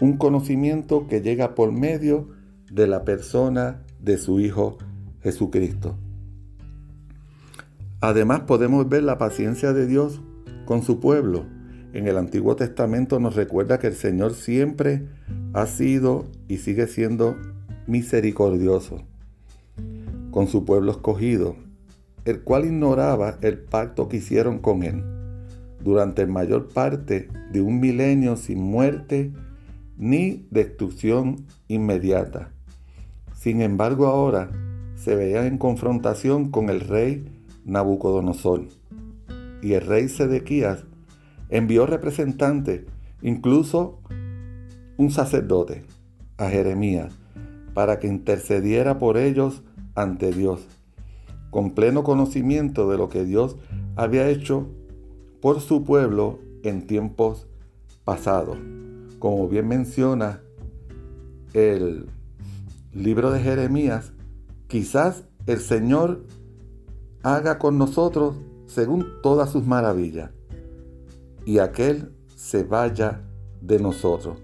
un 0.00 0.16
conocimiento 0.16 1.06
que 1.06 1.20
llega 1.20 1.54
por 1.54 1.72
medio 1.72 2.28
de 2.70 2.86
la 2.86 3.04
persona 3.04 3.82
de 4.00 4.18
su 4.18 4.40
Hijo 4.40 4.78
Jesucristo. 5.22 5.96
Además 8.00 8.40
podemos 8.40 8.88
ver 8.88 9.02
la 9.02 9.18
paciencia 9.18 9.72
de 9.72 9.86
Dios 9.86 10.20
con 10.66 10.82
su 10.82 11.00
pueblo. 11.00 11.46
En 11.92 12.06
el 12.06 12.16
Antiguo 12.16 12.54
Testamento 12.54 13.18
nos 13.18 13.34
recuerda 13.34 13.78
que 13.78 13.88
el 13.88 13.94
Señor 13.94 14.34
siempre 14.34 15.08
ha 15.54 15.66
sido 15.66 16.26
y 16.48 16.58
sigue 16.58 16.86
siendo 16.86 17.36
misericordioso 17.86 19.02
con 20.30 20.46
su 20.46 20.64
pueblo 20.64 20.92
escogido, 20.92 21.56
el 22.24 22.42
cual 22.42 22.66
ignoraba 22.66 23.38
el 23.40 23.58
pacto 23.58 24.08
que 24.08 24.18
hicieron 24.18 24.58
con 24.58 24.82
él 24.82 25.02
durante 25.82 26.26
mayor 26.26 26.68
parte 26.68 27.28
de 27.52 27.60
un 27.60 27.80
milenio 27.80 28.36
sin 28.36 28.60
muerte 28.60 29.32
ni 29.96 30.46
destrucción 30.50 31.46
inmediata. 31.66 32.50
Sin 33.34 33.62
embargo, 33.62 34.06
ahora 34.06 34.50
se 34.96 35.14
veía 35.14 35.46
en 35.46 35.58
confrontación 35.58 36.50
con 36.50 36.70
el 36.70 36.80
rey 36.80 37.24
Nabucodonosor. 37.64 38.66
Y 39.62 39.72
el 39.72 39.86
rey 39.86 40.08
Sedequías 40.08 40.84
envió 41.48 41.86
representantes, 41.86 42.82
incluso 43.22 44.00
un 44.98 45.10
sacerdote, 45.10 45.84
a 46.36 46.50
Jeremías, 46.50 47.14
para 47.72 47.98
que 47.98 48.06
intercediera 48.06 48.98
por 48.98 49.16
ellos 49.16 49.62
ante 49.94 50.32
Dios, 50.32 50.68
con 51.50 51.70
pleno 51.70 52.04
conocimiento 52.04 52.90
de 52.90 52.98
lo 52.98 53.08
que 53.08 53.24
Dios 53.24 53.56
había 53.96 54.28
hecho 54.28 54.68
por 55.40 55.60
su 55.60 55.84
pueblo 55.84 56.38
en 56.62 56.86
tiempos 56.86 57.46
pasados 58.04 58.58
como 59.18 59.48
bien 59.48 59.68
menciona 59.68 60.40
el 61.52 62.06
libro 62.92 63.30
de 63.30 63.40
Jeremías, 63.40 64.12
quizás 64.68 65.24
el 65.46 65.60
Señor 65.60 66.24
haga 67.22 67.58
con 67.58 67.78
nosotros 67.78 68.36
según 68.66 69.06
todas 69.22 69.50
sus 69.50 69.66
maravillas, 69.66 70.30
y 71.44 71.58
aquel 71.58 72.12
se 72.36 72.62
vaya 72.62 73.22
de 73.60 73.80
nosotros. 73.80 74.38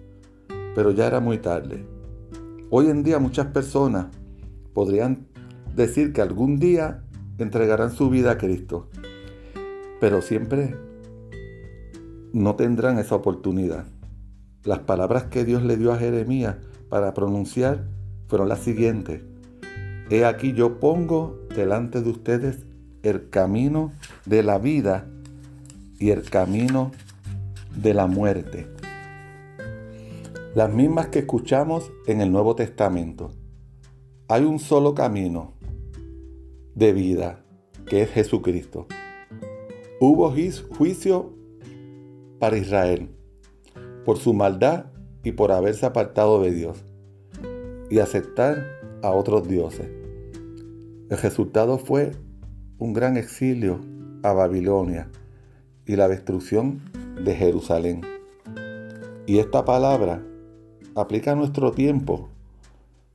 Pero 0.74 0.90
ya 0.90 1.06
era 1.06 1.20
muy 1.20 1.38
tarde. 1.38 1.84
Hoy 2.70 2.88
en 2.88 3.02
día 3.02 3.18
muchas 3.18 3.46
personas 3.46 4.06
podrían 4.72 5.26
decir 5.74 6.12
que 6.12 6.22
algún 6.22 6.58
día 6.58 7.04
entregarán 7.38 7.92
su 7.92 8.10
vida 8.10 8.32
a 8.32 8.38
Cristo, 8.38 8.88
pero 10.00 10.22
siempre 10.22 10.76
no 12.32 12.56
tendrán 12.56 12.98
esa 12.98 13.14
oportunidad. 13.14 13.86
Las 14.64 14.80
palabras 14.80 15.24
que 15.24 15.44
Dios 15.44 15.62
le 15.62 15.76
dio 15.76 15.92
a 15.92 15.98
Jeremías 15.98 16.56
para 16.88 17.14
pronunciar 17.14 17.86
fueron 18.26 18.48
las 18.48 18.60
siguientes. 18.60 19.22
He 20.10 20.24
aquí 20.24 20.52
yo 20.52 20.80
pongo 20.80 21.38
delante 21.54 22.02
de 22.02 22.10
ustedes 22.10 22.58
el 23.02 23.30
camino 23.30 23.92
de 24.26 24.42
la 24.42 24.58
vida 24.58 25.06
y 25.98 26.10
el 26.10 26.22
camino 26.28 26.90
de 27.76 27.94
la 27.94 28.06
muerte. 28.06 28.73
Las 30.54 30.72
mismas 30.72 31.08
que 31.08 31.18
escuchamos 31.18 31.90
en 32.06 32.20
el 32.20 32.30
Nuevo 32.30 32.54
Testamento. 32.54 33.32
Hay 34.28 34.44
un 34.44 34.60
solo 34.60 34.94
camino 34.94 35.54
de 36.76 36.92
vida, 36.92 37.44
que 37.86 38.02
es 38.02 38.10
Jesucristo. 38.10 38.86
Hubo 39.98 40.32
juicio 40.78 41.34
para 42.38 42.56
Israel 42.56 43.08
por 44.04 44.18
su 44.18 44.32
maldad 44.32 44.86
y 45.24 45.32
por 45.32 45.50
haberse 45.50 45.86
apartado 45.86 46.40
de 46.40 46.52
Dios 46.52 46.84
y 47.90 47.98
aceptar 47.98 48.64
a 49.02 49.10
otros 49.10 49.48
dioses. 49.48 49.88
El 51.10 51.18
resultado 51.18 51.78
fue 51.78 52.12
un 52.78 52.92
gran 52.92 53.16
exilio 53.16 53.80
a 54.22 54.32
Babilonia 54.32 55.10
y 55.84 55.96
la 55.96 56.06
destrucción 56.06 56.80
de 57.24 57.34
Jerusalén. 57.34 58.02
Y 59.26 59.38
esta 59.38 59.64
palabra 59.64 60.22
aplica 60.94 61.34
nuestro 61.34 61.72
tiempo 61.72 62.28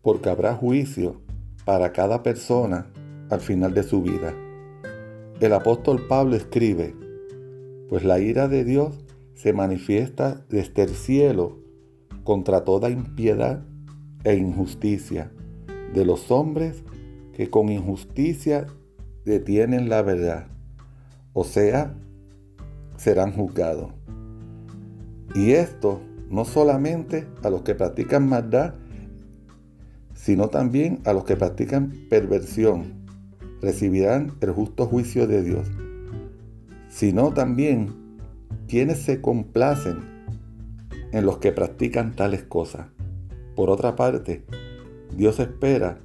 porque 0.02 0.30
habrá 0.30 0.56
juicio 0.56 1.22
para 1.66 1.92
cada 1.92 2.24
persona 2.24 2.88
al 3.30 3.42
final 3.42 3.74
de 3.74 3.84
su 3.84 4.02
vida. 4.02 4.34
El 5.40 5.54
apóstol 5.54 6.06
Pablo 6.08 6.36
escribe, 6.36 6.96
pues 7.88 8.04
la 8.04 8.20
ira 8.20 8.48
de 8.48 8.64
Dios 8.64 9.06
se 9.36 9.54
manifiesta 9.54 10.44
desde 10.50 10.84
el 10.84 10.90
cielo 10.90 11.60
contra 12.24 12.64
toda 12.64 12.90
impiedad 12.90 13.64
e 14.24 14.36
injusticia 14.36 15.32
de 15.94 16.06
los 16.06 16.30
hombres 16.30 16.84
que 17.34 17.50
con 17.50 17.70
injusticia 17.70 18.68
detienen 19.24 19.90
la 19.90 20.02
verdad, 20.02 20.48
o 21.34 21.44
sea, 21.44 21.96
serán 22.98 23.32
juzgados. 23.32 23.92
Y 25.36 25.52
esto 25.52 26.02
no 26.30 26.46
solamente 26.46 27.28
a 27.44 27.50
los 27.50 27.64
que 27.64 27.76
practican 27.76 28.28
maldad, 28.28 28.76
sino 30.14 30.50
también 30.50 31.00
a 31.06 31.14
los 31.14 31.24
que 31.24 31.36
practican 31.36 31.94
perversión, 32.10 33.06
recibirán 33.62 34.34
el 34.42 34.52
justo 34.52 34.86
juicio 34.86 35.28
de 35.28 35.44
Dios, 35.44 35.68
sino 36.90 37.34
también 37.34 37.94
quienes 38.68 39.00
se 39.00 39.22
complacen 39.22 39.98
en 41.12 41.26
los 41.26 41.38
que 41.38 41.52
practican 41.52 42.16
tales 42.16 42.44
cosas. 42.44 42.88
Por 43.56 43.70
otra 43.70 43.96
parte, 43.96 44.44
Dios 45.16 45.40
espera 45.40 46.00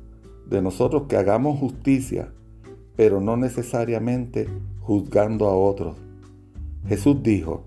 de 0.48 0.62
nosotros 0.62 1.04
que 1.08 1.16
hagamos 1.16 1.58
justicia, 1.58 2.32
pero 2.96 3.20
no 3.20 3.37
necesariamente 3.37 4.48
juzgando 4.80 5.46
a 5.48 5.56
otros. 5.56 5.96
Jesús 6.87 7.22
dijo, 7.22 7.66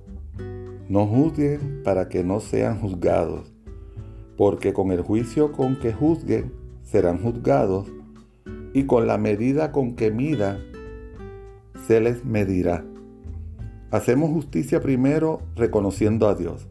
no 0.89 1.05
juzguen 1.05 1.81
para 1.83 2.09
que 2.09 2.23
no 2.23 2.39
sean 2.39 2.79
juzgados, 2.79 3.53
porque 4.37 4.73
con 4.73 4.91
el 4.91 5.01
juicio 5.01 5.51
con 5.51 5.79
que 5.79 5.93
juzguen 5.93 6.53
serán 6.83 7.21
juzgados, 7.21 7.91
y 8.73 8.83
con 8.83 9.07
la 9.07 9.17
medida 9.17 9.71
con 9.71 9.95
que 9.95 10.11
mida 10.11 10.59
se 11.87 11.99
les 11.99 12.23
medirá. 12.25 12.85
Hacemos 13.91 14.29
justicia 14.29 14.81
primero 14.81 15.41
reconociendo 15.55 16.27
a 16.27 16.35
Dios. 16.35 16.67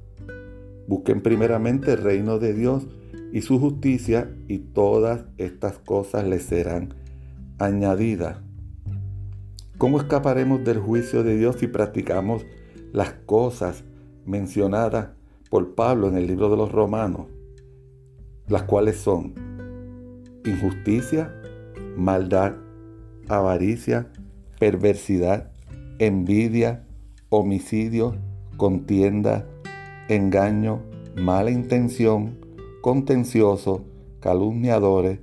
Busquen 0.87 1.23
primeramente 1.23 1.95
el 1.95 2.03
reino 2.03 2.39
de 2.39 2.55
Dios 2.55 2.87
y 3.33 3.41
su 3.41 3.59
justicia 3.59 4.31
y 4.47 4.59
todas 4.59 5.25
estas 5.37 5.79
cosas 5.79 6.27
les 6.29 6.45
serán 6.45 6.95
añadidas. 7.59 8.39
¿Cómo 9.79 9.99
escaparemos 9.99 10.63
del 10.65 10.79
juicio 10.79 11.25
de 11.25 11.37
Dios 11.37 11.57
si 11.59 11.67
practicamos 11.67 12.47
las 12.93 13.13
cosas 13.27 13.85
mencionadas 14.27 15.11
por 15.51 15.75
Pablo 15.75 16.09
en 16.09 16.17
el 16.17 16.27
libro 16.27 16.51
de 16.51 16.57
los 16.57 16.73
Romanos? 16.73 17.27
Las 18.49 18.63
cuales 18.65 18.97
son 18.97 19.35
injusticia, 20.45 21.35
maldad, 21.97 22.55
avaricia, 23.29 24.09
perversidad, 24.59 25.51
envidia, 25.99 26.85
homicidio, 27.29 28.17
contienda, 28.57 29.47
engaño, 30.09 30.83
mala 31.17 31.51
intención, 31.51 32.39
contencioso, 32.83 33.85
calumniadores, 34.21 35.19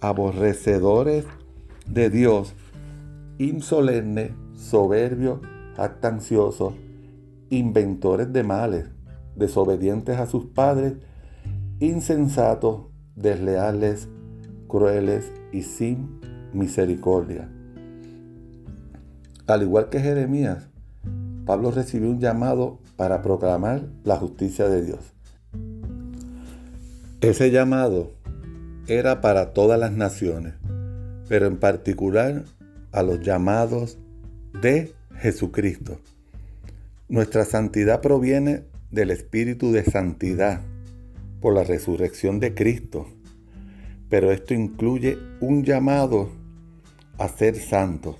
aborrecedores 0.00 1.24
de 1.86 2.10
Dios, 2.10 2.54
insolemnes, 3.38 4.32
soberbios, 4.54 5.40
actanciosos, 5.76 6.74
inventores 7.58 8.32
de 8.32 8.42
males, 8.42 8.86
desobedientes 9.36 10.18
a 10.18 10.26
sus 10.26 10.46
padres, 10.46 10.94
insensatos, 11.80 12.86
desleales, 13.16 14.08
crueles 14.68 15.32
y 15.52 15.62
sin 15.62 16.20
misericordia. 16.52 17.48
Al 19.46 19.62
igual 19.62 19.88
que 19.88 20.00
Jeremías, 20.00 20.68
Pablo 21.44 21.70
recibió 21.70 22.10
un 22.10 22.20
llamado 22.20 22.78
para 22.96 23.22
proclamar 23.22 23.82
la 24.02 24.16
justicia 24.16 24.68
de 24.68 24.82
Dios. 24.82 25.00
Ese 27.20 27.50
llamado 27.50 28.12
era 28.86 29.20
para 29.20 29.52
todas 29.52 29.78
las 29.78 29.92
naciones, 29.92 30.54
pero 31.28 31.46
en 31.46 31.58
particular 31.58 32.44
a 32.92 33.02
los 33.02 33.20
llamados 33.20 33.98
de 34.60 34.94
Jesucristo. 35.16 35.98
Nuestra 37.08 37.44
santidad 37.44 38.00
proviene 38.00 38.64
del 38.90 39.10
Espíritu 39.10 39.72
de 39.72 39.84
Santidad 39.84 40.62
por 41.40 41.54
la 41.54 41.64
resurrección 41.64 42.40
de 42.40 42.54
Cristo 42.54 43.06
pero 44.14 44.30
esto 44.30 44.54
incluye 44.54 45.18
un 45.40 45.64
llamado 45.64 46.28
a 47.18 47.26
ser 47.26 47.56
santos. 47.56 48.14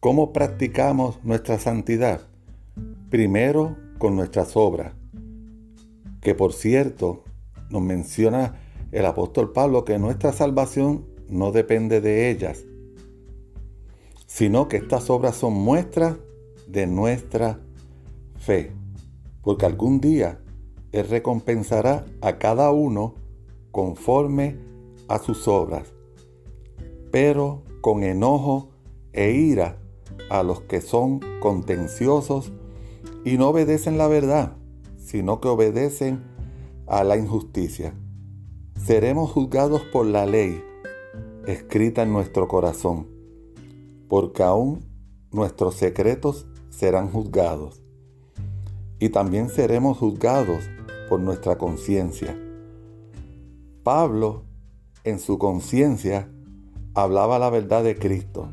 ¿Cómo 0.00 0.32
practicamos 0.32 1.22
nuestra 1.24 1.58
santidad? 1.60 2.22
Primero 3.08 3.76
con 3.98 4.16
nuestras 4.16 4.56
obras, 4.56 4.92
que 6.20 6.34
por 6.34 6.52
cierto 6.52 7.22
nos 7.70 7.80
menciona 7.80 8.56
el 8.90 9.06
apóstol 9.06 9.52
Pablo 9.52 9.84
que 9.84 10.00
nuestra 10.00 10.32
salvación 10.32 11.06
no 11.28 11.52
depende 11.52 12.00
de 12.00 12.30
ellas, 12.30 12.64
sino 14.26 14.66
que 14.66 14.78
estas 14.78 15.10
obras 15.10 15.36
son 15.36 15.52
muestras 15.52 16.16
de 16.66 16.86
nuestra 16.86 17.60
fe, 18.36 18.72
porque 19.42 19.66
algún 19.66 20.00
día 20.00 20.40
Él 20.92 21.08
recompensará 21.08 22.04
a 22.20 22.38
cada 22.38 22.70
uno 22.70 23.14
conforme 23.70 24.58
a 25.08 25.18
sus 25.18 25.46
obras, 25.48 25.92
pero 27.10 27.62
con 27.80 28.02
enojo 28.02 28.70
e 29.12 29.32
ira 29.32 29.78
a 30.30 30.42
los 30.42 30.60
que 30.62 30.80
son 30.80 31.20
contenciosos 31.40 32.52
y 33.24 33.38
no 33.38 33.48
obedecen 33.48 33.98
la 33.98 34.08
verdad, 34.08 34.56
sino 34.98 35.40
que 35.40 35.48
obedecen 35.48 36.22
a 36.86 37.04
la 37.04 37.16
injusticia. 37.16 37.94
Seremos 38.84 39.30
juzgados 39.32 39.82
por 39.92 40.06
la 40.06 40.26
ley 40.26 40.62
escrita 41.46 42.02
en 42.02 42.12
nuestro 42.12 42.48
corazón, 42.48 43.06
porque 44.08 44.42
aún 44.42 44.84
nuestros 45.30 45.74
secretos 45.76 46.46
serán 46.76 47.10
juzgados. 47.10 47.82
Y 48.98 49.08
también 49.08 49.48
seremos 49.48 49.98
juzgados 49.98 50.64
por 51.08 51.20
nuestra 51.20 51.56
conciencia 51.56 52.36
Pablo, 53.86 54.42
en 55.04 55.20
su 55.20 55.38
conciencia, 55.38 56.28
hablaba 56.94 57.38
la 57.38 57.50
verdad 57.50 57.84
de 57.84 57.96
Cristo, 57.96 58.50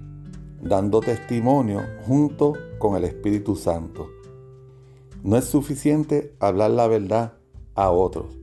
dando 0.62 0.99
testimonio 0.99 1.81
junto 2.05 2.53
con 2.77 2.95
el 2.95 3.03
Espíritu 3.03 3.55
Santo. 3.55 4.12
No 5.23 5.36
es 5.36 5.45
suficiente 5.45 6.36
hablar 6.39 6.69
la 6.69 6.86
verdad 6.86 7.33
a 7.73 7.89
otros. 7.89 8.38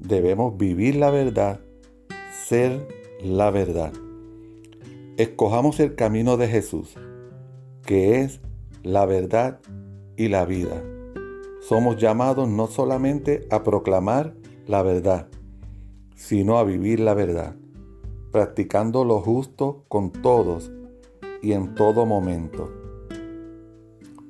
Debemos 0.00 0.58
vivir 0.58 0.96
la 0.96 1.10
verdad, 1.10 1.60
ser 2.48 2.88
la 3.22 3.52
verdad. 3.52 3.92
escojamos 5.16 5.78
el 5.78 5.94
camino 5.94 6.36
de 6.36 6.48
Jesús, 6.48 6.96
que 7.86 8.22
es 8.22 8.40
la 8.84 9.06
verdad 9.06 9.60
y 10.16 10.28
la 10.28 10.44
vida. 10.44 10.84
Somos 11.66 11.96
llamados 11.96 12.48
no 12.48 12.66
solamente 12.66 13.46
a 13.50 13.64
proclamar 13.64 14.34
la 14.66 14.82
verdad, 14.82 15.28
sino 16.14 16.58
a 16.58 16.64
vivir 16.64 17.00
la 17.00 17.14
verdad, 17.14 17.56
practicando 18.30 19.04
lo 19.04 19.20
justo 19.20 19.84
con 19.88 20.12
todos 20.12 20.70
y 21.42 21.52
en 21.52 21.74
todo 21.74 22.04
momento. 22.04 22.70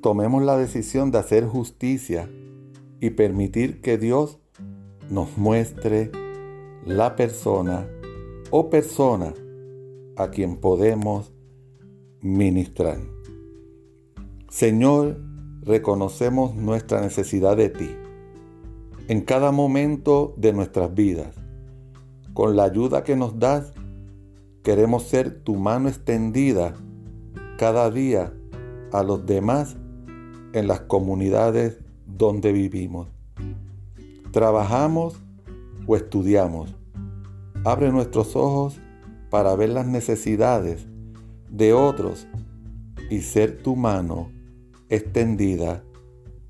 Tomemos 0.01 0.41
la 0.43 0.57
decisión 0.57 1.11
de 1.11 1.17
hacer 1.17 1.45
justicia 1.45 2.29
y 3.01 3.09
permitir 3.09 3.81
que 3.81 3.97
Dios 3.97 4.39
nos 5.09 5.37
muestre 5.37 6.11
la 6.85 7.17
persona 7.17 7.89
o 8.51 8.69
persona 8.69 9.33
a 10.15 10.29
quien 10.29 10.57
podemos 10.57 11.33
ministrar. 12.21 13.14
Señor, 14.55 15.19
reconocemos 15.63 16.55
nuestra 16.55 17.01
necesidad 17.01 17.57
de 17.57 17.67
ti 17.67 17.89
en 19.09 19.19
cada 19.19 19.51
momento 19.51 20.33
de 20.37 20.53
nuestras 20.53 20.95
vidas. 20.95 21.35
Con 22.33 22.55
la 22.55 22.63
ayuda 22.63 23.03
que 23.03 23.17
nos 23.17 23.37
das, 23.37 23.73
queremos 24.63 25.03
ser 25.03 25.43
tu 25.43 25.55
mano 25.55 25.89
extendida 25.89 26.73
cada 27.57 27.91
día 27.91 28.31
a 28.93 29.03
los 29.03 29.25
demás 29.25 29.75
en 30.53 30.69
las 30.69 30.79
comunidades 30.79 31.81
donde 32.05 32.53
vivimos. 32.53 33.09
Trabajamos 34.31 35.21
o 35.85 35.97
estudiamos. 35.97 36.73
Abre 37.65 37.91
nuestros 37.91 38.37
ojos 38.37 38.79
para 39.29 39.53
ver 39.57 39.71
las 39.71 39.85
necesidades 39.85 40.87
de 41.49 41.73
otros 41.73 42.25
y 43.09 43.19
ser 43.19 43.61
tu 43.61 43.75
mano 43.75 44.33
extendida 44.95 45.83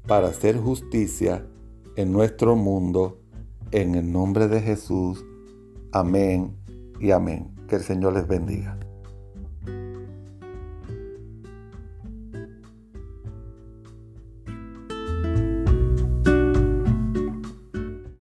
para 0.08 0.28
hacer 0.28 0.58
justicia 0.58 1.46
en 1.96 2.12
nuestro 2.12 2.56
mundo. 2.56 3.20
En 3.72 3.96
el 3.96 4.12
nombre 4.12 4.48
de 4.48 4.62
Jesús. 4.62 5.26
Amén 5.92 6.56
y 7.00 7.12
amén. 7.12 7.56
Que 7.68 7.76
el 7.76 7.82
Señor 7.82 8.14
les 8.14 8.28
bendiga. 8.28 8.78